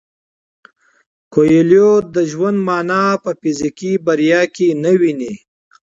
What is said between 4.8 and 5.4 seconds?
نه ویني.